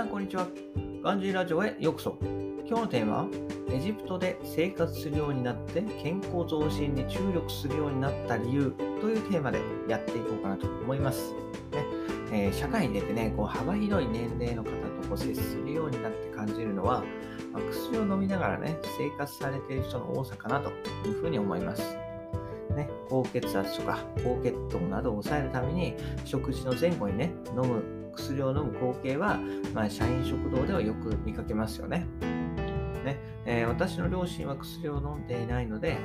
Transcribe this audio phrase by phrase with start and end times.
[0.00, 0.48] さん、こんにちは。
[1.02, 2.16] ガンジーラジオへようこそ。
[2.22, 3.26] 今日のテーマは、
[3.70, 11.34] エジプトで生活するようになって健康増進に注力するようになった理由というテーマでやっていこうかなと思います。
[11.72, 11.84] ね
[12.32, 17.04] えー、社会に出てね、こう幅広い年齢の方とこう接するようになって感じるのは、
[17.52, 20.70] まあ、薬を飲みながらね、生活されている人の多さかなと
[21.06, 21.82] いうふうに思います。
[22.74, 25.94] ね、高血圧とか高血糖などを抑えるために
[26.24, 29.38] 食事の前後にね飲む薬を飲む光景は、
[29.74, 32.06] まあ、社員食堂ではよく見かけますよね。
[33.04, 35.96] ねえー、私の両親は薬を飲んでいないので、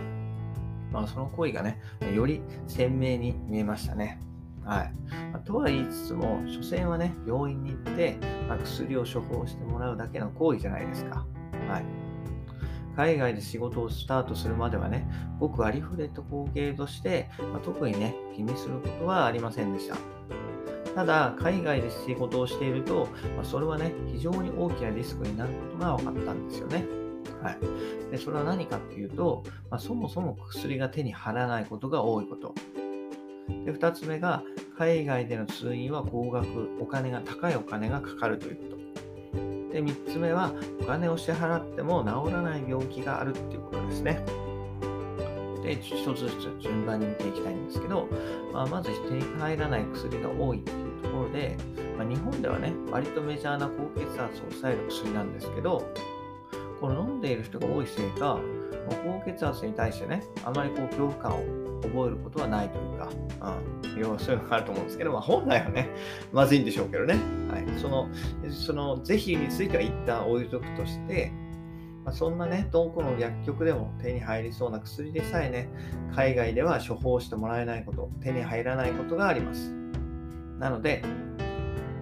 [0.91, 1.81] まあ、その行為がね、
[2.13, 4.19] より鮮明に見えましたね。
[4.63, 4.93] はい。
[5.31, 8.17] ま、とは言いつつも、所詮はね、病院に行って、
[8.47, 11.25] まあ、薬を処方してもらうだけの行為じゃないですか。
[11.67, 11.85] はい。
[12.95, 15.07] 海外で仕事をスタートするまではね、
[15.39, 19.97] ごくありふれた光景として、まあ、特にね、気にすることはありませんでした。
[20.95, 26.85] ただ、海外で仕事をしていると、まあ、それはね、非常に大きなリスクになることが分かったんですよね。
[27.43, 28.11] はい。
[28.11, 32.55] で、それは何かっていうと、まあ、そもそも薬が手に入らないことが多いこと。
[33.65, 34.41] で、2つ目が、
[34.77, 36.47] 海外での通院は高額、
[36.79, 38.75] お金が、高いお金がかかるということ。
[39.73, 44.23] で、3つ目は、お金を支払っても治らない病気があるっていうことですね。
[45.61, 48.07] で、一つずつ順番に見ていきたいんですけど、
[48.53, 51.55] まあ、まず手に入らない薬が多いっていうころで、
[51.97, 55.87] まあ、日本ではね、割とメジャーな高血圧を抑える薬なんですけど、
[56.81, 58.39] この飲んでいる人が多いせいか、
[59.03, 63.09] 高血圧に対してね、あまりこう恐怖感を覚えることはないというか、
[63.83, 65.89] うん、要はそういうのがあると思うんですけど、まあ、本来はね、
[66.33, 67.15] まずいんでしょうけどね、
[67.49, 68.09] はい、その、
[68.51, 71.31] その是非については一旦置いとくとして、
[72.03, 75.69] ま、そんなね、どこの薬局でも手に入りそうな薬でさえね、
[76.15, 79.84] 海外では処方してもらえないこと、手に入らないことがあります。
[80.59, 81.03] なので、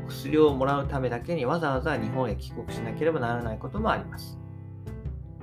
[0.08, 4.38] 薬をもらうためだけにわざわざ日本へ帰国しなければならないこともあります。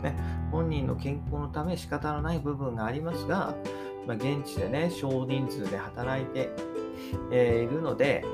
[0.03, 0.17] ね、
[0.51, 3.55] 本人の健康のため仕方のない部分がありますが、
[4.07, 6.51] まあ、現地でね、少人数で働いて、
[7.31, 8.25] えー、いるので、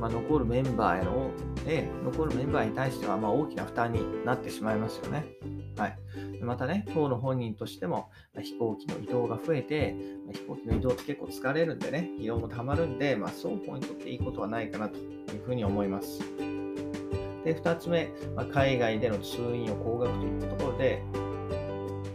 [0.00, 1.30] まあ、残るメンバーへの、
[1.66, 5.24] ね、残るメンバーに対してはま大きな負担になってしまいますよね。
[5.76, 5.98] はい、
[6.44, 9.94] またね、当の本人としても、ま飛行機の移動が増えて、
[10.26, 15.00] ま飛行機の移動って結構疲れるんでね、疲労もたまるんで、まあ、双方にとっていいことはないかなとい
[15.36, 16.20] うふうに思います。
[17.44, 21.02] で、2つ目、まあ、海外での通院を高額といったところで、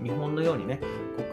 [0.03, 0.79] 日本のようにね、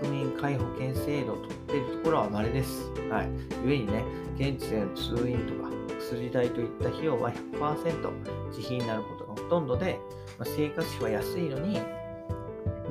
[0.01, 2.91] 国民皆保険制度を取っているところは稀です。
[3.11, 3.29] はい。
[3.63, 4.05] 故にね、
[4.37, 5.71] 現地での通院とか
[6.01, 9.99] 薬代といった費用は100%自費になることがほとんどで、
[10.39, 11.81] まあ、生活費は安いのに、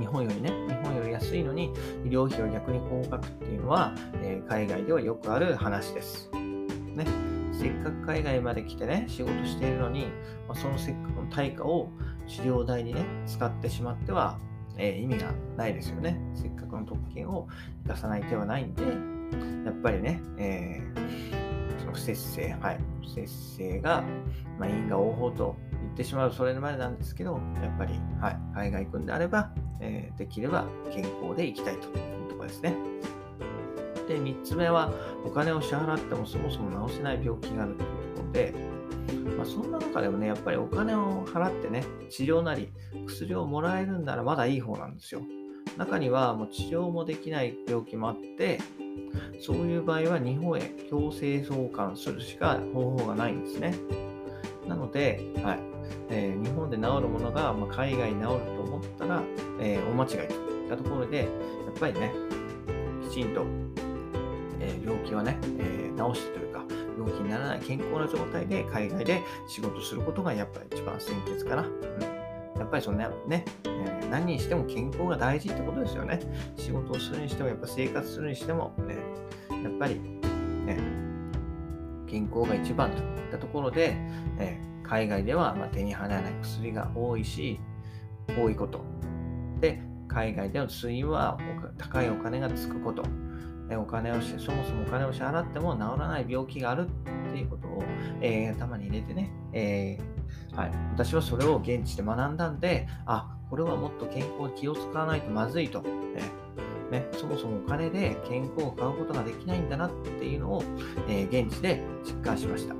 [0.02, 1.72] 日本よりね、日本より安いのに
[2.04, 6.30] 医療費は逆に高額っていうのは、えー、海外ではよくある話です。
[6.34, 7.06] ね。
[7.54, 10.08] せっかく海外まで来てね、仕事しているのに、
[10.48, 11.90] まあ、そのせっかくの対価を
[12.28, 14.40] 治療代にね、使ってしまっては、
[14.78, 16.20] えー、意味がないですよね。
[16.34, 17.48] せっかくの特権を
[17.84, 18.84] 生かさない手はないんで、
[19.64, 24.04] やっぱりね、えー、その不節制、はい、不節制が、
[24.58, 25.56] まあ、因果応報と
[25.92, 32.76] ってしまうそれまでなんですけど、やっぱり、はい、海外行くんであれば、えー、できれば健康で行きたいというところですね。
[34.08, 34.92] で、3つ目は、
[35.26, 38.54] お金を支払ってもそもそも治せない病気があるというころで、
[39.38, 42.72] まあ、そんな中でもね、やっぱりお金を払ってね、治療なり
[43.08, 45.22] 薬をもらえるんならまだいい方なんですよ。
[45.78, 48.60] 中にはもう治療もできない病気もあって、
[49.40, 53.76] そういう場合は日本へ強制送還するしか方法がないんですね。
[54.68, 55.71] なので、はい
[56.10, 59.24] えー、日本で治るものが、まあ、海外に治ると思ったら、
[59.60, 61.28] えー、大間違いといったところで、やっ
[61.80, 62.12] ぱりね、
[63.04, 63.46] きちんと、
[64.60, 66.64] え、病気はね、え治してというか、
[66.98, 71.64] 病気にならない健康な状態で海外で仕事することがやっぱり一番先決かな。
[71.64, 72.22] うん
[72.62, 76.20] やっぱりそのね、えー、何にしても健康が大事ってことですよね。
[76.58, 78.98] 仕事をするにしても、やっぱ生活するにしても、ね、
[79.64, 80.78] やっぱり、ね、
[82.08, 83.96] 健康が一番といったところで、
[84.38, 87.62] えー、海外ではま手に入らない薬が多いし、
[88.38, 88.82] 多いこと。
[89.62, 91.40] で、海外での通院は
[91.78, 93.02] 高いお金がつくこと。
[93.72, 97.82] お金をして、そもそもお金を支払っても治らない病気があるっていうことを、
[98.20, 105.82] えー、頭に入れてね、えーはい、私はそれを現地で学んだんで、あ、これはもっと健康に気を使わないとまずいと。
[105.82, 105.90] ね
[106.92, 110.64] ね、そもそもお金で健康を買うことができないんだなっていうのを、
[111.08, 112.76] えー、現地で実感しました。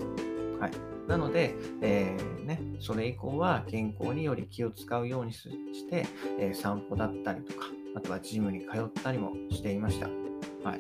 [0.60, 0.72] はい、
[1.12, 5.44] なので、えー、ね、それ以降は健康により気を使うようにし
[5.90, 6.08] て、
[6.40, 7.66] えー、散歩だったりとか、
[7.98, 10.08] あとはジムに通ったりもしていました。
[10.08, 10.80] はい。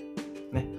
[0.53, 0.69] ね。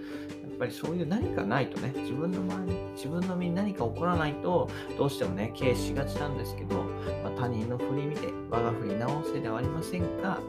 [0.43, 6.77] やっぱりそういう何かないとね、自分の周り、自分の身に何か起こらないと、どうしてもね、軽視しがちなんですけど、
[7.23, 10.41] まあ、他人の振り見て、我が振り直せではありませんが、やっ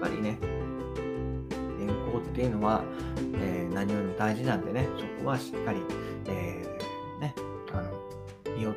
[0.00, 0.38] ぱりね、
[1.78, 2.82] 健康っていうのは、
[3.34, 5.82] えー、何よりも大事なんでね、そこはしっかり、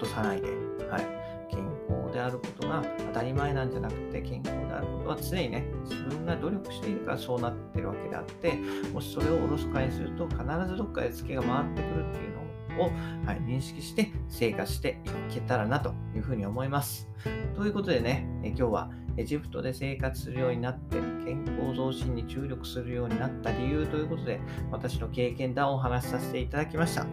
[0.02, 0.48] とさないで、
[0.90, 1.08] はい、
[1.50, 2.84] 健康であることが
[3.14, 8.56] 当たり前なんじゃなくて、健康であることは常にね、自分が努力しているからそうなってるわけであって、
[8.92, 12.92] もしそれをおろそかにすると、必ずどっかでツケが回ってくるっていうのを、
[13.26, 15.00] はい、認識して生活して
[15.30, 17.08] いけたらなというふうに思います。
[17.56, 24.40] ということでね、え今日はエジプトで生活するようになって健康増進に注力するようになった理由ということで
[24.72, 27.06] 私の経験談をお話しさせていただきました。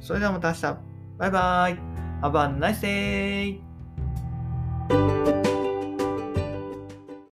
[0.00, 0.78] それではまた明日。
[1.18, 2.07] バイバイ。
[2.20, 3.67] Have a nice day!